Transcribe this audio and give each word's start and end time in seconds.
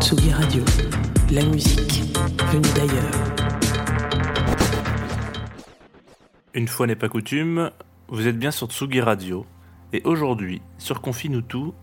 Tsugi 0.00 0.32
Radio, 0.32 0.64
la 1.32 1.44
musique 1.44 2.02
venue 2.52 2.62
d'ailleurs. 2.76 3.34
Une 6.54 6.68
fois 6.68 6.86
n'est 6.86 6.96
pas 6.96 7.08
coutume, 7.08 7.70
vous 8.08 8.26
êtes 8.28 8.38
bien 8.38 8.50
sur 8.50 8.68
Tsugi 8.68 9.00
Radio, 9.00 9.44
et 9.92 10.02
aujourd'hui, 10.04 10.62
sur 10.78 11.00
Confine-nous 11.00 11.42
tout, 11.42 11.74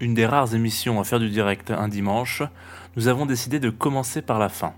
une 0.00 0.14
des 0.14 0.26
rares 0.26 0.54
émissions 0.54 1.00
à 1.00 1.04
faire 1.04 1.18
du 1.18 1.30
direct 1.30 1.70
un 1.70 1.88
dimanche, 1.88 2.42
nous 2.96 3.08
avons 3.08 3.26
décidé 3.26 3.58
de 3.58 3.70
commencer 3.70 4.22
par 4.22 4.38
la 4.38 4.48
fin. 4.48 4.74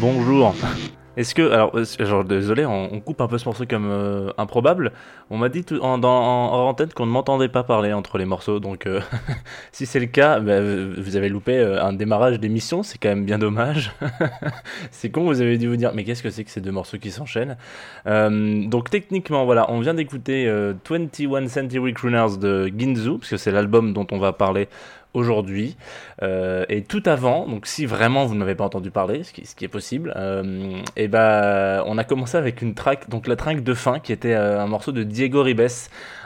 Bonjour. 0.00 0.54
Est-ce 1.16 1.34
que, 1.34 1.50
alors, 1.50 1.76
genre, 1.98 2.24
désolé, 2.24 2.64
on, 2.64 3.00
coupe 3.00 3.20
un 3.20 3.26
peu 3.26 3.36
ce 3.36 3.44
morceau 3.44 3.64
comme 3.68 3.90
euh, 3.90 4.30
improbable. 4.38 4.92
On 5.28 5.36
m'a 5.36 5.48
dit 5.48 5.66
en, 5.82 5.98
dans, 5.98 6.08
en, 6.08 6.68
antenne 6.68 6.90
qu'on 6.94 7.04
ne 7.04 7.10
m'entendait 7.10 7.48
pas 7.48 7.64
parler 7.64 7.92
entre 7.92 8.16
les 8.16 8.24
morceaux, 8.24 8.60
donc 8.60 8.86
euh, 8.86 9.00
si 9.72 9.84
c'est 9.86 10.00
le 10.00 10.06
cas, 10.06 10.40
bah, 10.40 10.60
vous 10.60 11.16
avez 11.16 11.28
loupé 11.28 11.58
euh, 11.58 11.84
un 11.84 11.92
démarrage 11.92 12.38
d'émission, 12.40 12.82
c'est 12.82 12.96
quand 12.96 13.08
même 13.08 13.26
bien 13.26 13.38
dommage. 13.38 13.92
c'est 14.92 15.10
con, 15.10 15.24
vous 15.24 15.42
avez 15.42 15.58
dû 15.58 15.68
vous 15.68 15.76
dire, 15.76 15.92
mais 15.94 16.04
qu'est-ce 16.04 16.22
que 16.22 16.30
c'est 16.30 16.44
que 16.44 16.50
ces 16.50 16.60
deux 16.60 16.72
morceaux 16.72 16.98
qui 16.98 17.10
s'enchaînent? 17.10 17.56
Donc 18.06 18.88
techniquement, 18.88 19.44
voilà, 19.44 19.70
on 19.70 19.80
vient 19.80 19.94
d'écouter 19.94 20.50
21 20.88 21.48
Century 21.48 21.92
Crooners 21.92 22.38
de 22.38 22.72
Ginzu, 22.74 23.18
parce 23.18 23.30
que 23.30 23.36
c'est 23.36 23.50
l'album 23.50 23.92
dont 23.92 24.06
on 24.12 24.18
va 24.18 24.32
parler 24.32 24.68
aujourd'hui. 25.14 25.76
Euh, 26.22 26.64
et 26.68 26.82
tout 26.82 27.02
avant, 27.06 27.46
donc 27.46 27.66
si 27.66 27.86
vraiment 27.86 28.26
vous 28.26 28.34
n'avez 28.34 28.54
pas 28.54 28.64
entendu 28.64 28.90
parler, 28.90 29.22
ce 29.24 29.32
qui, 29.32 29.64
est 29.64 29.68
possible, 29.68 30.12
euh, 30.16 30.80
et 30.96 31.08
ben 31.08 31.82
on 31.86 31.98
a 31.98 32.04
commencé 32.04 32.36
avec 32.36 32.62
une 32.62 32.74
track, 32.74 33.08
donc 33.08 33.26
la 33.26 33.36
track 33.36 33.62
de 33.62 33.74
fin, 33.74 33.98
qui 34.00 34.12
était 34.12 34.34
euh, 34.34 34.60
un 34.60 34.66
morceau 34.66 34.92
de 34.92 35.02
Diego 35.02 35.42
Ribes, 35.42 35.60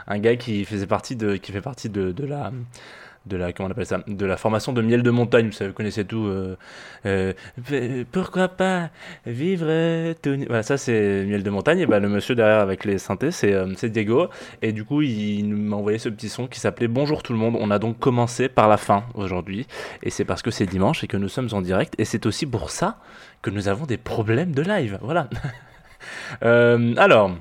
un 0.07 0.19
gars 0.19 0.35
qui 0.35 0.65
faisait 0.65 0.87
partie 0.87 1.15
de, 1.15 1.35
qui 1.35 1.51
fait 1.51 1.61
partie 1.61 1.89
de 1.89 2.25
la 2.25 2.51
de 3.25 3.37
la 3.37 3.53
comment 3.53 3.69
on 3.69 3.71
appelle 3.71 3.85
ça 3.85 4.01
de 4.07 4.25
la 4.25 4.37
formation 4.37 4.73
de 4.73 4.81
miel 4.81 5.03
de 5.03 5.11
montagne 5.11 5.49
vous, 5.49 5.73
connaissez 5.73 6.05
tout 6.05 6.25
euh, 6.25 6.55
euh, 7.05 8.03
pourquoi 8.11 8.47
pas 8.47 8.89
vivre 9.25 10.13
tout... 10.21 10.37
voilà 10.47 10.63
ça 10.63 10.77
c'est 10.77 11.25
miel 11.25 11.43
de 11.43 11.49
montagne. 11.49 11.79
Et 11.79 11.85
ben 11.85 11.99
le 11.99 12.09
monsieur 12.09 12.35
derrière 12.35 12.59
avec 12.59 12.85
les 12.85 12.97
synthés 12.97 13.31
c'est 13.31 13.53
euh, 13.53 13.73
c'est 13.75 13.89
Diego. 13.89 14.29
Et 14.61 14.71
du 14.71 14.83
coup 14.83 15.01
il 15.01 15.55
m'a 15.55 15.77
envoyé 15.77 15.97
ce 15.97 16.09
petit 16.09 16.29
son 16.29 16.47
qui 16.47 16.59
s'appelait 16.59 16.87
bonjour 16.87 17.23
tout 17.23 17.33
le 17.33 17.39
monde. 17.39 17.55
On 17.59 17.71
a 17.71 17.79
donc 17.79 17.99
commencé 17.99 18.49
par 18.49 18.67
la 18.67 18.77
fin 18.77 19.03
aujourd'hui. 19.13 19.67
Et 20.03 20.09
c'est 20.09 20.25
parce 20.25 20.41
que 20.41 20.51
c'est 20.51 20.65
dimanche 20.65 21.03
et 21.03 21.07
que 21.07 21.17
nous 21.17 21.29
sommes 21.29 21.49
en 21.53 21.61
direct. 21.61 21.95
Et 21.97 22.05
c'est 22.05 22.25
aussi 22.25 22.45
pour 22.45 22.69
ça 22.69 22.97
que 23.41 23.49
nous 23.49 23.67
avons 23.67 23.85
des 23.85 23.97
problèmes 23.97 24.53
de 24.53 24.61
live. 24.61 24.99
Voilà. 25.01 25.29
Alors 26.41 27.31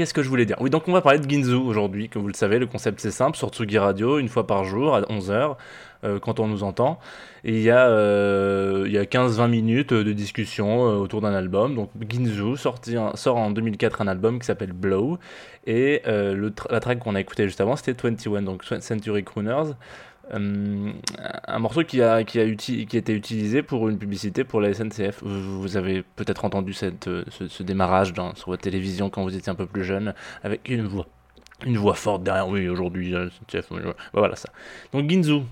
Qu'est-ce 0.00 0.14
que 0.14 0.22
je 0.22 0.30
voulais 0.30 0.46
dire? 0.46 0.56
Oui, 0.60 0.70
donc 0.70 0.88
on 0.88 0.92
va 0.92 1.02
parler 1.02 1.18
de 1.18 1.28
Ginzu 1.28 1.52
aujourd'hui. 1.52 2.08
Comme 2.08 2.22
vous 2.22 2.28
le 2.28 2.32
savez, 2.32 2.58
le 2.58 2.66
concept 2.66 3.00
c'est 3.00 3.10
simple, 3.10 3.36
sur 3.36 3.50
Tsugi 3.50 3.76
Radio, 3.76 4.18
une 4.18 4.30
fois 4.30 4.46
par 4.46 4.64
jour, 4.64 4.94
à 4.94 5.02
11h, 5.02 5.56
euh, 6.04 6.18
quand 6.18 6.40
on 6.40 6.46
nous 6.46 6.62
entend. 6.62 6.98
Il 7.44 7.60
y 7.60 7.68
a, 7.68 7.86
euh, 7.86 8.84
il 8.86 8.92
y 8.92 8.96
a 8.96 9.04
15-20 9.04 9.50
minutes 9.50 9.92
de 9.92 10.12
discussion 10.14 10.88
euh, 10.88 10.94
autour 10.94 11.20
d'un 11.20 11.34
album. 11.34 11.74
Donc 11.74 11.90
Ginzu 12.08 12.56
sort 12.56 13.36
en 13.36 13.50
2004 13.50 14.00
un 14.00 14.08
album 14.08 14.38
qui 14.38 14.46
s'appelle 14.46 14.72
Blow. 14.72 15.18
Et 15.66 16.00
la 16.06 16.80
track 16.80 17.00
qu'on 17.00 17.14
a 17.14 17.20
écouté 17.20 17.44
juste 17.44 17.60
avant, 17.60 17.76
c'était 17.76 17.92
21, 17.92 18.40
donc 18.40 18.64
Century 18.80 19.22
Crooners. 19.22 19.74
Euh, 20.32 20.92
un 21.46 21.58
morceau 21.58 21.84
qui 21.84 22.02
a, 22.02 22.24
qui, 22.24 22.38
a 22.38 22.44
été 22.44 23.12
utilisé 23.12 23.62
pour 23.62 23.88
une 23.88 23.98
publicité 23.98 24.44
pour 24.44 24.60
la 24.60 24.72
SNCF. 24.72 25.22
Vous, 25.22 25.76
avez 25.76 26.02
peut-être 26.02 26.44
entendu 26.44 26.72
cette, 26.72 27.08
ce, 27.30 27.62
démarrage 27.62 28.12
sur 28.34 28.50
votre 28.50 28.62
télévision 28.62 29.10
quand 29.10 29.22
vous 29.22 29.36
étiez 29.36 29.50
un 29.50 29.54
peu 29.54 29.66
plus 29.66 29.84
jeune, 29.84 30.14
avec 30.42 30.68
une 30.68 30.86
voix, 30.86 31.06
une 31.64 31.76
voix 31.76 31.94
forte 31.94 32.22
derrière. 32.22 32.48
Oui, 32.48 32.68
aujourd'hui, 32.68 33.14
SNCF. 33.50 33.72
Voilà 34.12 34.36
ça. 34.36 34.50
Donc 34.92 35.08
Ginzu, 35.08 35.42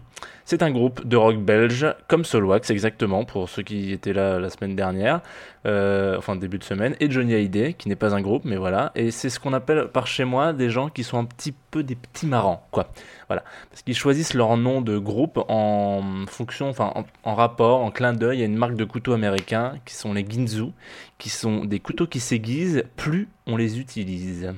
c'est 0.44 0.62
un 0.62 0.70
groupe 0.70 1.06
de 1.06 1.14
rock 1.14 1.36
belge, 1.36 1.86
comme 2.08 2.24
Solwax 2.24 2.70
exactement, 2.70 3.26
pour 3.26 3.50
ceux 3.50 3.62
qui 3.62 3.92
étaient 3.92 4.14
là 4.14 4.38
la 4.38 4.48
semaine 4.48 4.74
dernière, 4.74 5.20
euh, 5.66 6.16
enfin 6.16 6.36
début 6.36 6.58
de 6.58 6.64
semaine, 6.64 6.96
et 7.00 7.10
Johnny 7.10 7.34
Hallyday, 7.34 7.74
qui 7.74 7.90
n'est 7.90 7.96
pas 7.96 8.14
un 8.14 8.22
groupe, 8.22 8.46
mais 8.46 8.56
voilà. 8.56 8.90
Et 8.94 9.10
c'est 9.10 9.28
ce 9.28 9.38
qu'on 9.38 9.52
appelle 9.52 9.88
par 9.88 10.06
chez 10.06 10.24
moi 10.24 10.54
des 10.54 10.70
gens 10.70 10.88
qui 10.88 11.04
sont 11.04 11.18
un 11.18 11.26
petit 11.26 11.52
peu 11.70 11.82
des 11.82 11.96
petits 11.96 12.26
marrants, 12.26 12.66
quoi. 12.70 12.88
Voilà. 13.26 13.44
Parce 13.68 13.82
qu'ils 13.82 13.94
choisissent 13.94 14.32
leur 14.32 14.56
nom 14.56 14.80
de 14.80 14.96
groupe 14.96 15.38
en 15.48 16.02
fonction, 16.26 16.70
enfin 16.70 16.94
en, 17.24 17.34
rapport, 17.34 17.80
en 17.80 17.90
clin 17.90 18.14
d'œil 18.14 18.40
à 18.40 18.46
une 18.46 18.56
marque 18.56 18.76
de 18.76 18.84
couteaux 18.84 19.12
américains 19.12 19.74
qui 19.84 19.94
sont 19.94 20.14
les 20.14 20.24
Ginzu, 20.26 20.72
qui 21.18 21.28
sont 21.28 21.66
des 21.66 21.78
couteaux 21.78 22.06
qui 22.06 22.20
s'aiguisent 22.20 22.84
plus 22.96 23.28
on 23.46 23.58
les 23.58 23.78
utilise. 23.78 24.54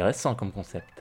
Intéressant 0.00 0.34
comme 0.34 0.50
concept. 0.50 0.99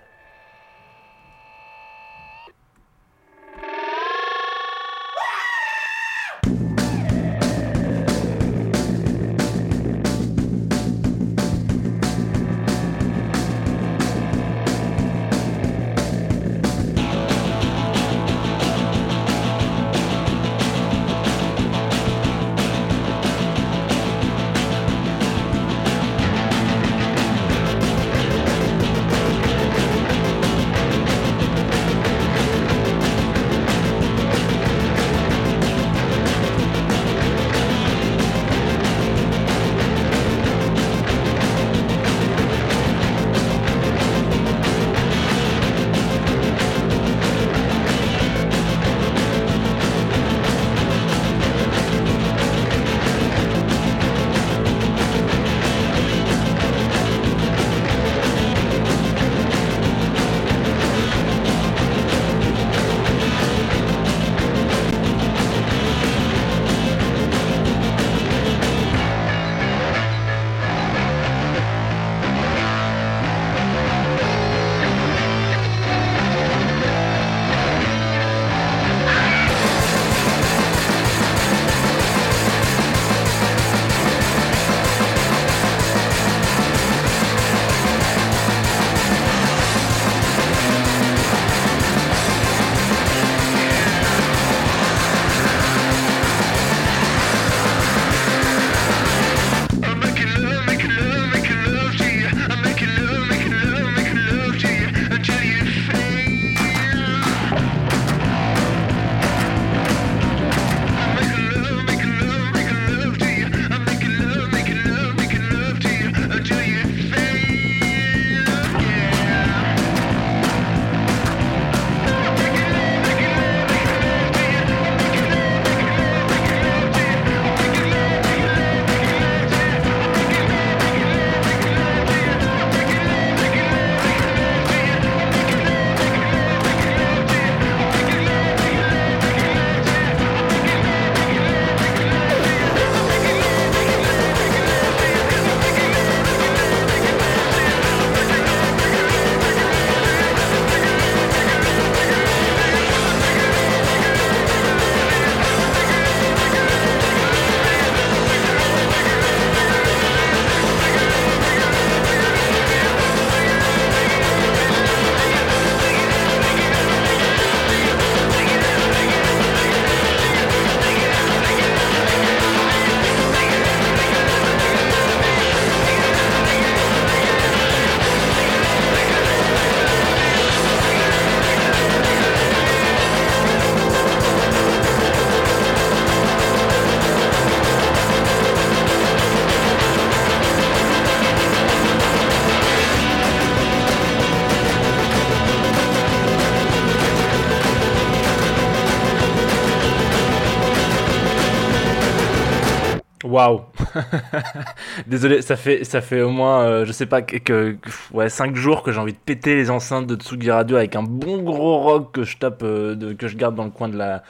Désolé, 205.07 205.41
ça 205.41 205.55
fait, 205.55 205.83
ça 205.83 206.01
fait 206.01 206.21
au 206.21 206.29
moins, 206.29 206.61
euh, 206.61 206.85
je 206.85 206.91
sais 206.91 207.05
pas, 207.05 207.21
que, 207.21 207.77
ouais, 208.11 208.29
5 208.29 208.55
jours 208.55 208.83
que 208.83 208.91
j'ai 208.91 208.99
envie 208.99 209.13
de 209.13 209.17
péter 209.17 209.55
les 209.55 209.69
enceintes 209.69 210.07
de 210.07 210.15
Tsugi 210.15 210.51
Radio 210.51 210.77
avec 210.77 210.95
un 210.95 211.03
bon 211.03 211.41
gros 211.43 211.79
rock 211.79 212.11
que 212.13 212.23
je 212.23 212.37
tape, 212.37 212.61
euh, 212.63 213.15
que 213.15 213.27
je 213.27 213.37
garde 213.37 213.55
dans 213.55 213.65
le 213.65 213.71
coin 213.71 213.89
de 213.89 213.97
la, 213.97 214.23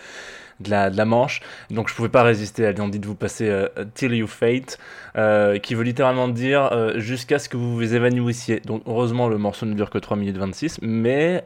de 0.60 0.70
la, 0.70 1.06
Manche. 1.06 1.42
Donc 1.70 1.90
je 1.90 1.96
pouvais 1.96 2.10
pas 2.10 2.24
résister 2.24 2.66
à 2.66 2.72
l'envie 2.72 3.00
de 3.00 3.08
vous 3.08 3.16
passer 3.16 3.50
euh, 3.50 3.68
Till 3.94 4.14
You 4.14 4.28
Fate, 4.28 4.78
euh, 5.16 5.58
qui 5.58 5.74
veut 5.74 5.84
littéralement 5.84 6.28
dire 6.28 6.70
euh, 6.72 7.00
jusqu'à 7.00 7.40
ce 7.40 7.50
que 7.50 7.58
vous 7.58 7.74
vous 7.74 7.96
évanouissiez. 7.96 8.60
Donc 8.60 8.84
heureusement 8.86 9.28
le 9.28 9.38
morceau 9.38 9.66
ne 9.66 9.74
dure 9.74 9.90
que 9.90 9.98
3 9.98 10.18
minutes 10.18 10.38
26, 10.38 10.80
mais 10.82 11.44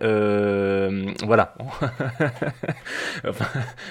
voilà. 1.24 1.56
enfin, 3.28 3.46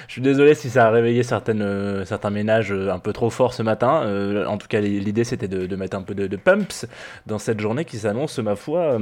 je 0.07 0.13
suis 0.13 0.23
désolé 0.23 0.55
si 0.55 0.71
ça 0.71 0.87
a 0.87 0.91
réveillé 0.91 1.23
certains 1.23 2.31
ménages 2.31 2.73
un 2.73 2.99
peu 2.99 3.13
trop 3.13 3.31
fort 3.31 3.55
ce 3.55 3.63
matin. 3.63 4.47
en 4.47 4.59
tout 4.59 4.69
cas 4.69 4.81
l'idée 4.81 5.25
c'était 5.25 5.49
de, 5.49 5.77
mettre 5.77 5.97
un 5.97 6.03
peu 6.03 6.15
de, 6.15 6.27
de, 6.27 6.37
pumps 6.37 6.87
dans 7.27 7.39
cette 7.39 7.61
journée 7.61 7.85
qui 7.85 7.99
s'annonce 7.99 8.39
ma 8.39 8.57
foi 8.57 8.99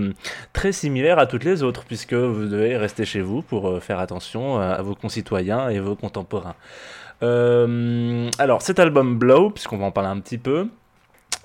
très 0.52 0.72
similaire 0.72 1.18
à 1.18 1.26
toutes 1.26 1.44
les 1.44 1.62
autres, 1.62 1.84
puisque 1.84 2.14
vous 2.14 2.46
devez 2.46 2.76
rester 2.76 3.04
chez 3.04 3.20
vous 3.20 3.42
pour 3.42 3.82
faire 3.82 3.98
attention 3.98 4.60
à 4.60 4.80
vos 4.82 4.94
concitoyens 4.94 5.68
et 5.68 5.80
vos 5.80 5.96
Euh, 7.23 8.31
alors 8.38 8.62
cet 8.62 8.79
album 8.79 9.19
Blow, 9.19 9.50
puisqu'on 9.50 9.79
va 9.79 9.87
en 9.87 9.90
parler 9.90 10.11
un 10.11 10.21
petit 10.21 10.38
peu, 10.38 10.69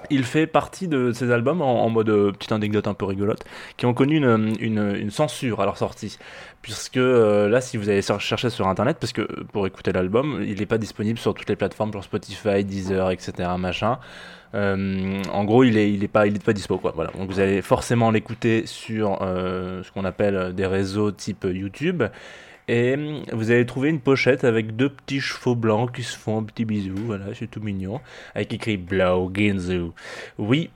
il 0.09 0.23
fait 0.23 0.45
partie 0.45 0.87
de 0.87 1.11
ces 1.11 1.31
albums 1.31 1.61
en, 1.61 1.89
mode 1.89 2.09
euh, 2.09 2.31
petite 2.31 2.51
anecdote 2.51 2.87
un 2.87 2.93
peu 2.93 3.05
rigolote, 3.05 3.43
qui 3.77 3.85
ont 3.85 3.93
connu 3.93 4.17
une, 4.17 5.09
censure 5.09 5.61
à 5.61 5.65
leur 5.65 5.77
sortie. 5.77 6.17
Puisque 6.61 6.97
euh, 6.97 7.49
là, 7.49 7.61
si 7.61 7.77
vous 7.77 7.89
allez 7.89 8.01
chercher 8.01 8.49
sur 8.49 8.67
internet, 8.67 8.97
parce 8.99 9.13
que 9.13 9.21
pour 9.51 9.67
écouter 9.67 9.91
l'album, 9.91 10.43
il 10.45 10.59
n'est 10.59 10.65
pas 10.65 10.77
disponible 10.77 11.17
sur 11.17 11.33
toutes 11.33 11.49
les 11.49 11.55
plateformes, 11.55 11.91
genre 11.91 12.03
Spotify, 12.03 12.63
Deezer, 12.63 13.11
etc. 13.11 13.49
en 14.53 15.43
gros, 15.43 15.63
il 15.63 15.77
est, 15.77 15.91
il 15.91 16.03
est 16.03 16.07
pas, 16.07 16.27
dispo. 16.27 16.79
Donc 16.83 17.29
vous 17.29 17.39
allez 17.39 17.61
forcément 17.61 18.11
l'écouter 18.11 18.65
sur 18.65 19.19
ce 19.21 19.91
qu'on 19.91 20.05
appelle 20.05 20.53
des 20.53 20.65
réseaux 20.65 21.11
type 21.11 21.45
YouTube. 21.49 22.03
Et 22.67 22.95
hum, 22.95 23.23
vous 23.31 23.51
allez 23.51 23.65
trouver 23.65 23.89
une 23.89 23.99
pochette 23.99 24.43
avec 24.43 24.75
deux 24.75 24.89
petits 24.89 25.21
chevaux 25.21 25.55
blancs 25.55 25.93
qui 25.93 26.03
se 26.03 26.17
font 26.17 26.39
un 26.39 26.43
petit 26.43 26.65
bisou, 26.65 26.95
voilà, 26.95 27.25
c'est 27.33 27.47
tout 27.47 27.61
mignon, 27.61 28.01
avec 28.33 28.53
écrit 28.53 28.77
Blow 28.77 29.31
Ginzu. 29.33 29.91
Oui, 30.37 30.69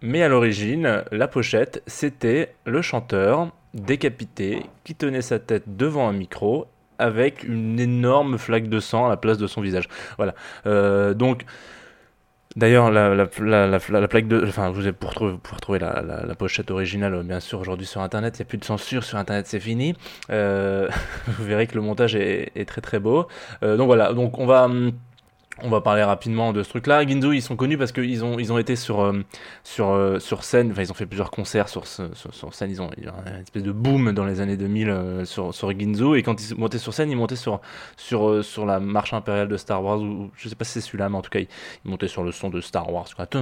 mais 0.00 0.22
à 0.22 0.28
l'origine, 0.28 1.02
la 1.10 1.28
pochette, 1.28 1.82
c'était 1.86 2.54
le 2.66 2.82
chanteur 2.82 3.50
décapité 3.72 4.62
qui 4.84 4.94
tenait 4.94 5.22
sa 5.22 5.38
tête 5.38 5.64
devant 5.66 6.08
un 6.08 6.12
micro 6.12 6.66
avec 6.98 7.42
une 7.42 7.80
énorme 7.80 8.38
flaque 8.38 8.68
de 8.68 8.80
sang 8.80 9.06
à 9.06 9.08
la 9.08 9.16
place 9.16 9.38
de 9.38 9.46
son 9.46 9.60
visage. 9.60 9.88
Voilà. 10.16 10.34
Euh, 10.66 11.14
donc, 11.14 11.44
D'ailleurs, 12.56 12.90
la, 12.92 13.14
la, 13.14 13.26
la, 13.66 14.08
plaque 14.08 14.28
de. 14.28 14.44
Enfin, 14.46 14.70
vous 14.70 14.92
pour, 14.92 15.12
trouver, 15.12 15.34
pour 15.42 15.60
trouver 15.60 15.80
la, 15.80 16.34
pochette 16.38 16.70
originale, 16.70 17.20
bien 17.24 17.40
sûr, 17.40 17.58
aujourd'hui 17.58 17.86
sur 17.86 18.00
Internet. 18.00 18.38
Il 18.38 18.42
n'y 18.42 18.46
a 18.46 18.48
plus 18.48 18.58
de 18.58 18.64
censure 18.64 19.02
sur 19.02 19.18
Internet, 19.18 19.46
c'est 19.48 19.58
fini. 19.58 19.94
Euh, 20.30 20.88
vous 21.26 21.44
verrez 21.44 21.66
que 21.66 21.74
le 21.74 21.80
montage 21.80 22.14
est, 22.14 22.52
est 22.54 22.64
très 22.68 22.80
très 22.80 23.00
beau. 23.00 23.26
Euh, 23.64 23.76
donc 23.76 23.86
voilà, 23.86 24.12
donc 24.12 24.38
on 24.38 24.46
va. 24.46 24.64
Hum, 24.64 24.92
on 25.62 25.68
va 25.68 25.80
parler 25.80 26.02
rapidement 26.02 26.52
de 26.52 26.62
ce 26.62 26.68
truc-là. 26.70 27.06
Ginzu, 27.06 27.36
ils 27.36 27.42
sont 27.42 27.56
connus 27.56 27.78
parce 27.78 27.92
qu'ils 27.92 28.24
ont, 28.24 28.38
ils 28.38 28.52
ont 28.52 28.58
été 28.58 28.74
sur, 28.74 29.00
euh, 29.00 29.22
sur, 29.62 29.90
euh, 29.90 30.18
sur 30.18 30.42
scène, 30.42 30.72
enfin, 30.72 30.82
ils 30.82 30.90
ont 30.90 30.94
fait 30.94 31.06
plusieurs 31.06 31.30
concerts 31.30 31.68
sur, 31.68 31.86
sur, 31.86 32.54
scène, 32.54 32.70
ils 32.70 32.82
ont, 32.82 32.90
eu 32.96 33.06
une 33.06 33.42
espèce 33.42 33.62
de 33.62 33.70
boom 33.70 34.12
dans 34.12 34.24
les 34.24 34.40
années 34.40 34.56
2000 34.56 34.90
euh, 34.90 35.24
sur, 35.24 35.54
sur 35.54 35.70
Ginzu, 35.78 36.16
et 36.16 36.22
quand 36.22 36.42
ils 36.42 36.56
montaient 36.56 36.78
sur 36.78 36.92
scène, 36.92 37.10
ils 37.10 37.16
montaient 37.16 37.36
sur, 37.36 37.60
sur, 37.96 38.44
sur 38.44 38.66
la 38.66 38.80
marche 38.80 39.12
impériale 39.12 39.48
de 39.48 39.56
Star 39.56 39.82
Wars, 39.82 40.00
ou 40.00 40.30
je 40.34 40.48
sais 40.48 40.56
pas 40.56 40.64
si 40.64 40.72
c'est 40.72 40.80
celui-là, 40.80 41.08
mais 41.08 41.16
en 41.16 41.22
tout 41.22 41.30
cas, 41.30 41.40
ils, 41.40 41.48
montaient 41.84 42.08
sur 42.08 42.24
le 42.24 42.32
son 42.32 42.50
de 42.50 42.60
Star 42.60 42.92
Wars. 42.92 43.06
Et 43.06 43.36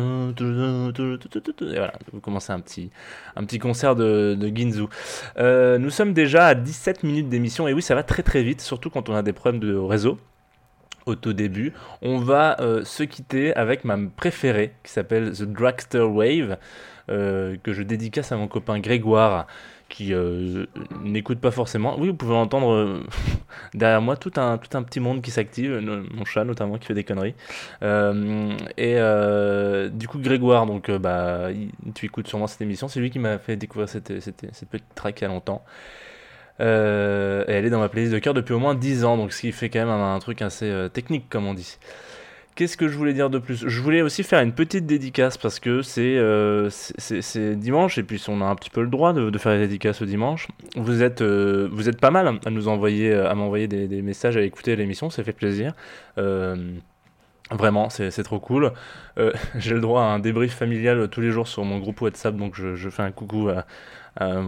voilà, 1.76 1.92
vous 2.12 2.20
commencez 2.20 2.52
un 2.52 2.60
petit, 2.60 2.90
un 3.36 3.44
petit 3.44 3.58
concert 3.58 3.96
de, 3.96 4.36
de 4.38 4.54
Ginzu. 4.54 4.84
nous 5.38 5.90
sommes 5.90 6.12
déjà 6.12 6.48
à 6.48 6.54
17 6.54 7.04
minutes 7.04 7.30
d'émission, 7.30 7.68
et 7.68 7.72
oui, 7.72 7.80
ça 7.80 7.94
va 7.94 8.02
très 8.02 8.22
très 8.22 8.42
vite, 8.42 8.60
surtout 8.60 8.90
quand 8.90 9.08
on 9.08 9.14
a 9.14 9.22
des 9.22 9.32
problèmes 9.32 9.60
de 9.60 9.74
réseau 9.74 10.18
au 11.06 11.14
tout 11.14 11.32
début. 11.32 11.72
On 12.00 12.18
va 12.18 12.60
euh, 12.60 12.84
se 12.84 13.02
quitter 13.02 13.54
avec 13.54 13.84
ma 13.84 13.96
préférée 14.16 14.72
qui 14.82 14.92
s'appelle 14.92 15.32
The 15.32 15.44
Dragster 15.44 16.02
Wave, 16.02 16.56
euh, 17.10 17.56
que 17.62 17.72
je 17.72 17.82
dédicace 17.82 18.32
à 18.32 18.36
mon 18.36 18.48
copain 18.48 18.78
Grégoire 18.78 19.46
qui 19.88 20.14
euh, 20.14 20.64
n'écoute 21.02 21.38
pas 21.38 21.50
forcément. 21.50 21.98
Oui, 21.98 22.08
vous 22.08 22.14
pouvez 22.14 22.34
entendre 22.34 23.02
derrière 23.74 24.00
moi 24.00 24.16
tout 24.16 24.32
un, 24.36 24.56
tout 24.56 24.74
un 24.78 24.82
petit 24.82 25.00
monde 25.00 25.20
qui 25.20 25.30
s'active, 25.30 25.80
mon 26.14 26.24
chat 26.24 26.44
notamment 26.44 26.78
qui 26.78 26.86
fait 26.86 26.94
des 26.94 27.04
conneries. 27.04 27.34
et 27.82 28.96
du 29.90 30.08
coup, 30.08 30.18
Grégoire, 30.18 30.64
donc, 30.64 30.90
bah, 30.90 31.48
tu 31.94 32.06
écoutes 32.06 32.26
sûrement 32.26 32.46
cette 32.46 32.62
émission, 32.62 32.88
c'est 32.88 33.00
lui 33.00 33.10
qui 33.10 33.18
m'a 33.18 33.38
fait 33.38 33.56
découvrir 33.56 33.86
cette, 33.86 34.18
cette, 34.20 34.46
cette 34.52 34.68
petite 34.70 34.94
track 34.94 35.20
il 35.20 35.24
y 35.24 35.26
a 35.26 35.28
longtemps. 35.28 35.62
Euh, 36.62 37.44
et 37.48 37.52
elle 37.52 37.64
est 37.64 37.70
dans 37.70 37.80
ma 37.80 37.88
playlist 37.88 38.12
de 38.12 38.18
cœur 38.18 38.34
depuis 38.34 38.54
au 38.54 38.58
moins 38.58 38.74
10 38.74 39.04
ans, 39.04 39.16
donc 39.16 39.32
ce 39.32 39.40
qui 39.40 39.52
fait 39.52 39.68
quand 39.68 39.80
même 39.80 39.88
un, 39.88 40.18
truc 40.20 40.42
assez 40.42 40.70
euh, 40.70 40.88
technique, 40.88 41.28
comme 41.28 41.46
on 41.46 41.54
dit. 41.54 41.78
Qu'est-ce 42.54 42.76
que 42.76 42.86
je 42.86 42.96
voulais 42.96 43.14
dire 43.14 43.30
de 43.30 43.38
plus? 43.38 43.66
Je 43.66 43.80
voulais 43.80 44.02
aussi 44.02 44.22
faire 44.22 44.40
une 44.42 44.52
petite 44.52 44.84
dédicace 44.84 45.38
parce 45.38 45.58
que 45.58 45.80
c'est 45.80 46.16
euh, 46.18 46.68
dimanche 47.54 47.96
et 47.96 48.02
puis 48.02 48.22
on 48.28 48.42
a 48.42 48.44
un 48.44 48.54
petit 48.54 48.68
peu 48.68 48.82
le 48.82 48.88
droit 48.88 49.14
de, 49.14 49.38
faire 49.38 49.52
des 49.52 49.60
dédicaces 49.60 50.02
au 50.02 50.04
dimanche. 50.04 50.48
Vous 50.76 51.02
êtes, 51.02 51.22
vous 51.22 51.88
êtes 51.88 51.98
pas 51.98 52.10
mal 52.10 52.38
à 52.44 52.50
nous 52.50 52.68
envoyer, 52.68 53.14
à 53.14 53.34
m'envoyer 53.34 53.68
des, 53.68 53.88
des, 53.88 54.02
messages, 54.02 54.36
à 54.36 54.42
écouter 54.42 54.76
l'émission, 54.76 55.08
ça 55.08 55.24
fait 55.24 55.32
plaisir. 55.32 55.72
Vraiment, 57.50 57.88
c'est 57.88 58.22
trop 58.22 58.38
cool. 58.38 58.72
J'ai 59.56 59.74
le 59.74 59.80
droit 59.80 60.02
à 60.02 60.04
un 60.04 60.18
débrief 60.18 60.54
familial 60.54 61.08
tous 61.08 61.22
les 61.22 61.30
jours 61.30 61.48
sur 61.48 61.64
mon 61.64 61.78
groupe 61.78 62.02
WhatsApp, 62.02 62.36
donc 62.36 62.54
je, 62.54 62.74
je 62.74 62.90
fais 62.90 63.02
un 63.02 63.12
coucou 63.12 63.48
à, 63.48 63.64
à, 64.16 64.40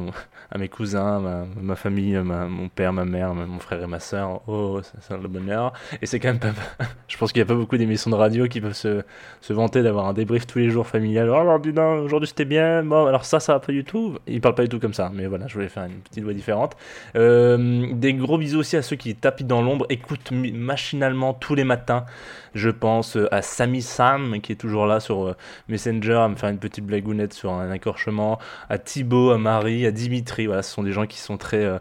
à 0.51 0.59
mes 0.59 0.69
cousins, 0.69 1.47
ma, 1.61 1.77
famille, 1.77 2.17
mon 2.17 2.69
père, 2.69 2.93
ma 2.93 3.05
mère, 3.05 3.35
mon 3.35 3.59
frère 3.59 3.83
et 3.83 3.87
ma 3.87 4.01
soeur. 4.01 4.43
Oh, 4.47 4.81
c'est 5.01 5.17
le 5.17 5.29
bonheur. 5.29 5.73
Et 6.03 6.07
c'est 6.07 6.21
quand 6.21 6.29
même 6.29 6.39
pas. 6.39 6.53
je 7.09 7.17
pense 7.17 7.33
qu'il 7.33 7.41
n'y 7.41 7.45
a 7.45 7.49
pas 7.49 7.55
beaucoup 7.55 7.77
d'émissions 7.77 8.11
de 8.11 8.17
radio 8.17 8.47
qui 8.47 8.61
peuvent 8.61 8.75
se, 8.75 9.03
se 9.41 9.53
vanter 9.53 9.83
d'avoir 9.83 10.07
un 10.07 10.13
débrief 10.13 10.47
tous 10.47 10.59
les 10.59 10.71
jours 10.71 10.87
familial. 10.87 11.31
Oh, 11.31 12.05
aujourd'hui 12.05 12.29
c'était 12.29 12.45
bien. 12.45 12.83
Bon, 12.83 13.07
alors 13.07 13.25
ça, 13.25 13.41
ça 13.41 13.55
va 13.55 13.61
pas 13.61 13.73
du 13.73 13.85
tout. 13.85 14.19
Ils 14.27 14.41
parlent 14.41 14.55
pas 14.55 14.65
du 14.65 14.69
tout 14.69 14.81
comme 14.81 14.95
ça. 14.95 15.11
Mais 15.13 15.27
voilà, 15.27 15.47
je 15.47 15.55
voulais 15.55 15.69
faire 15.69 15.85
une 15.85 16.01
petite 16.01 16.25
voix 16.25 16.35
différente. 16.35 16.77
Euh, 17.17 17.87
des 17.93 18.15
gros 18.15 18.39
bisous 18.39 18.61
aussi 18.61 18.77
à 18.77 18.83
ceux 18.83 18.97
qui 18.97 19.15
tapent 19.15 19.43
dans 19.43 19.63
l'ombre, 19.63 19.87
écoutent 19.89 20.31
machinalement 20.33 21.35
tous 21.35 21.55
les 21.55 21.65
matins. 21.65 22.05
Je 22.55 22.71
pense 22.71 23.19
à 23.31 23.43
Sami 23.43 23.83
Sam 23.83 24.41
qui 24.41 24.53
est 24.53 24.57
toujours 24.57 24.87
là 24.87 25.01
sur 25.01 25.27
euh, 25.27 25.37
Messenger 25.69 26.15
à 26.15 26.29
me 26.29 26.37
faire 26.37 26.51
une 26.51 26.59
petite 26.59 26.85
blagounette 26.85 27.33
sur 27.33 27.53
un 27.53 27.71
accorchement, 27.71 28.39
à 28.69 28.79
Thibaut, 28.79 29.31
à 29.31 29.39
Marie, 29.39 29.87
à 29.87 29.91
Dimitri. 29.91 30.47
Voilà, 30.47 30.63
ce 30.63 30.73
sont 30.73 30.83
des 30.83 30.93
gens 30.93 31.07
qui 31.07 31.19
sont 31.19 31.37
très, 31.37 31.65
euh, 31.65 31.79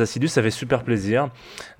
assidus. 0.00 0.28
Ça 0.28 0.42
fait 0.42 0.50
super 0.50 0.84
plaisir. 0.84 1.28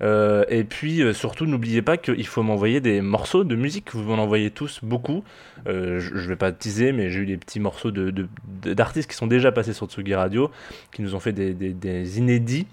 Euh, 0.01 0.43
et 0.49 0.63
puis 0.63 1.01
surtout, 1.13 1.45
n'oubliez 1.45 1.81
pas 1.81 1.97
qu'il 1.97 2.27
faut 2.27 2.43
m'envoyer 2.43 2.81
des 2.81 3.01
morceaux 3.01 3.43
de 3.43 3.55
musique. 3.55 3.93
Vous 3.93 4.03
m'en 4.03 4.21
envoyez 4.21 4.51
tous 4.51 4.79
beaucoup. 4.83 5.23
je, 5.65 5.99
je 5.99 6.27
vais 6.27 6.35
pas 6.35 6.51
teaser, 6.51 6.91
mais 6.91 7.09
j'ai 7.09 7.21
eu 7.21 7.25
des 7.25 7.37
petits 7.37 7.59
morceaux 7.59 7.91
d'artistes 7.91 9.09
qui 9.09 9.15
sont 9.15 9.27
déjà 9.27 9.51
passés 9.51 9.73
sur 9.73 9.87
Tsugi 9.87 10.15
Radio, 10.15 10.51
qui 10.91 11.01
nous 11.01 11.15
ont 11.15 11.19
fait 11.19 11.33
des 11.33 12.19
inédits 12.19 12.67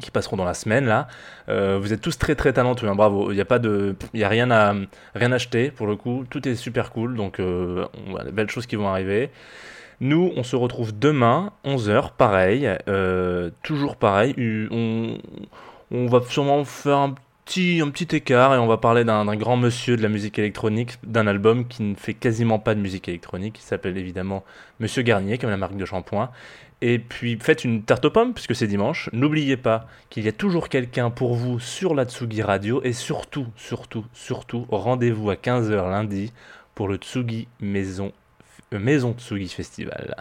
qui 0.00 0.10
passeront 0.10 0.36
dans 0.36 0.44
la 0.44 0.54
semaine 0.54 0.86
là. 0.86 1.08
Euh, 1.48 1.78
vous 1.80 1.92
êtes 1.92 2.00
tous 2.00 2.18
très 2.18 2.34
très 2.34 2.52
talentueux, 2.52 2.88
hein, 2.88 2.94
bravo. 2.94 3.30
Il 3.32 3.34
n'y 3.34 3.40
a 3.40 3.44
pas 3.46 3.58
de, 3.58 3.96
il 4.14 4.20
y 4.20 4.24
a 4.24 4.28
rien 4.28 4.50
à 4.50 4.74
rien 5.14 5.32
acheter 5.32 5.70
pour 5.70 5.86
le 5.86 5.96
coup. 5.96 6.24
Tout 6.28 6.46
est 6.48 6.54
super 6.54 6.90
cool, 6.90 7.16
donc 7.16 7.40
euh, 7.40 7.86
belles 8.32 8.50
choses 8.50 8.66
qui 8.66 8.76
vont 8.76 8.88
arriver. 8.88 9.30
Nous, 10.00 10.32
on 10.36 10.44
se 10.44 10.54
retrouve 10.54 10.96
demain 10.96 11.52
11h, 11.64 12.12
pareil, 12.16 12.70
euh, 12.86 13.50
toujours 13.62 13.96
pareil. 13.96 14.34
On, 14.70 15.18
on 15.90 16.06
va 16.06 16.20
sûrement 16.22 16.64
faire 16.64 16.98
un 16.98 17.14
un 17.56 17.88
petit 17.90 18.14
écart 18.14 18.54
et 18.54 18.58
on 18.58 18.66
va 18.66 18.76
parler 18.76 19.04
d'un 19.04 19.24
grand 19.36 19.56
monsieur 19.56 19.96
de 19.96 20.02
la 20.02 20.10
musique 20.10 20.38
électronique, 20.38 20.98
d'un 21.02 21.26
album 21.26 21.66
qui 21.66 21.82
ne 21.82 21.94
fait 21.94 22.12
quasiment 22.12 22.58
pas 22.58 22.74
de 22.74 22.80
musique 22.80 23.08
électronique, 23.08 23.54
qui 23.54 23.62
s'appelle 23.62 23.96
évidemment 23.96 24.44
Monsieur 24.80 25.02
Garnier, 25.02 25.38
comme 25.38 25.48
la 25.48 25.56
marque 25.56 25.76
de 25.76 25.84
shampoing. 25.86 26.30
Et 26.82 26.98
puis 26.98 27.38
faites 27.40 27.64
une 27.64 27.82
tarte 27.82 28.04
aux 28.04 28.10
pommes 28.10 28.34
puisque 28.34 28.54
c'est 28.54 28.66
dimanche. 28.66 29.08
N'oubliez 29.12 29.56
pas 29.56 29.86
qu'il 30.10 30.24
y 30.24 30.28
a 30.28 30.32
toujours 30.32 30.68
quelqu'un 30.68 31.10
pour 31.10 31.34
vous 31.34 31.58
sur 31.58 31.94
la 31.94 32.04
Tsugi 32.04 32.42
Radio. 32.42 32.82
Et 32.84 32.92
surtout, 32.92 33.46
surtout, 33.56 34.04
surtout, 34.12 34.66
rendez-vous 34.70 35.30
à 35.30 35.34
15h 35.34 35.90
lundi 35.90 36.32
pour 36.74 36.86
le 36.86 36.96
Tsugi 36.96 37.48
Maison, 37.60 38.12
euh, 38.74 38.78
Maison 38.78 39.14
Tsugi 39.16 39.48
Festival. 39.48 40.16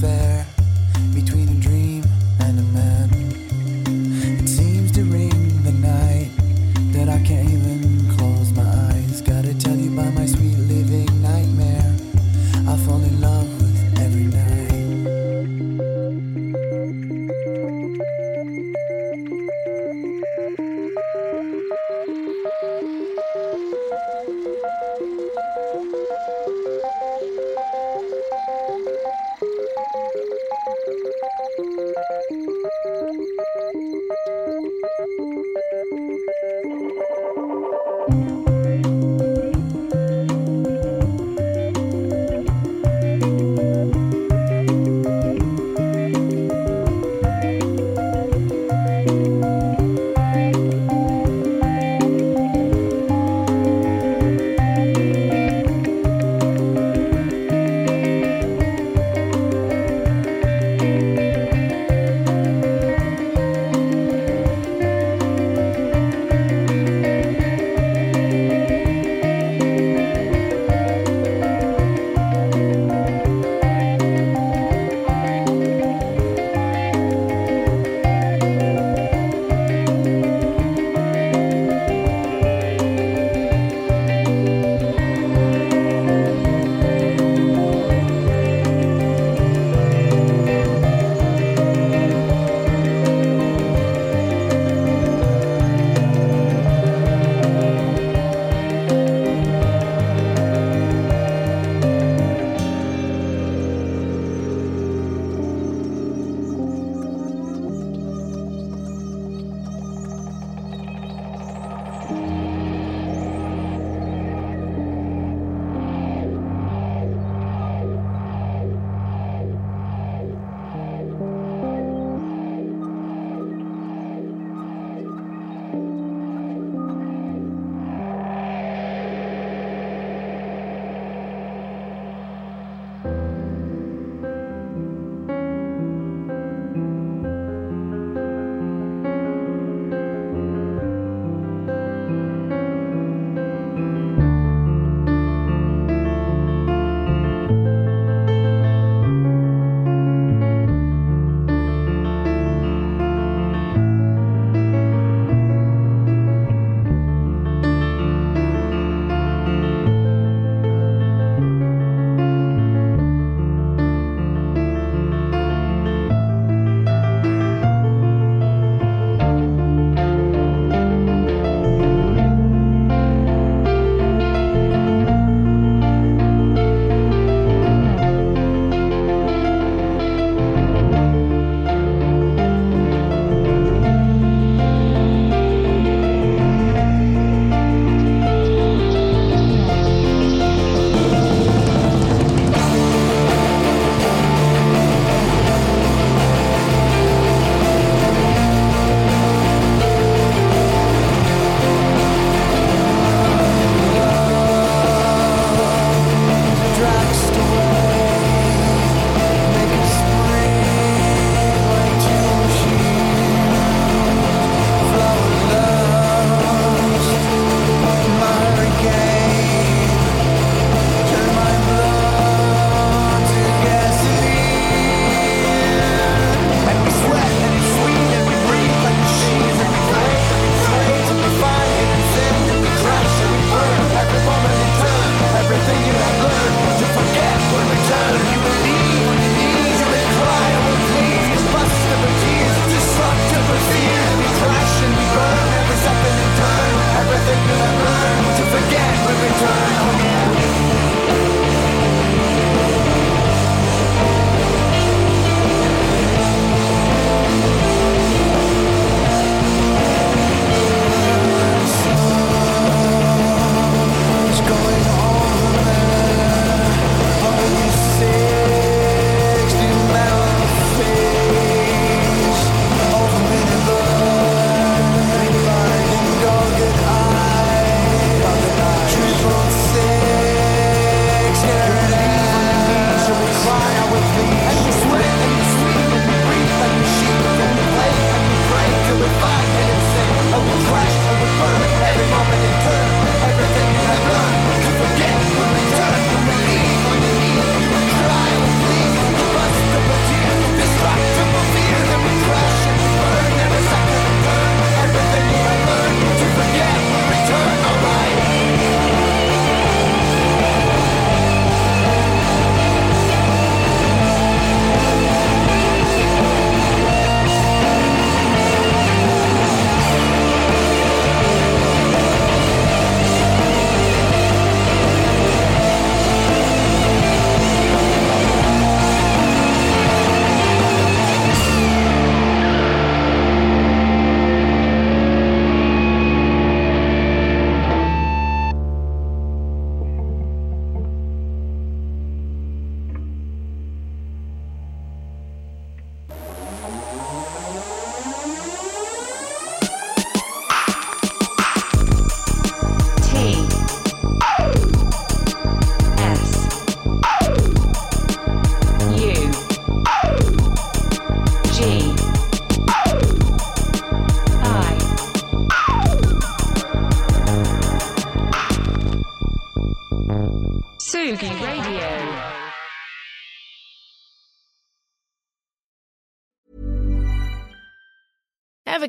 fair. 0.00 0.53